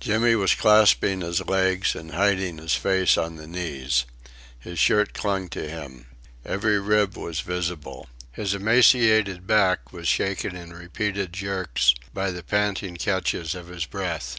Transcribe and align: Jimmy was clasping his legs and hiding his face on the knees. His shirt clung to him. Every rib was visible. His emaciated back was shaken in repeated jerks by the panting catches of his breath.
Jimmy 0.00 0.34
was 0.34 0.54
clasping 0.54 1.20
his 1.20 1.42
legs 1.44 1.94
and 1.94 2.12
hiding 2.12 2.56
his 2.56 2.74
face 2.74 3.18
on 3.18 3.36
the 3.36 3.46
knees. 3.46 4.06
His 4.58 4.78
shirt 4.78 5.12
clung 5.12 5.50
to 5.50 5.68
him. 5.68 6.06
Every 6.42 6.80
rib 6.80 7.18
was 7.18 7.40
visible. 7.40 8.08
His 8.32 8.54
emaciated 8.54 9.46
back 9.46 9.92
was 9.92 10.08
shaken 10.08 10.56
in 10.56 10.72
repeated 10.72 11.34
jerks 11.34 11.92
by 12.14 12.30
the 12.30 12.42
panting 12.42 12.96
catches 12.96 13.54
of 13.54 13.68
his 13.68 13.84
breath. 13.84 14.38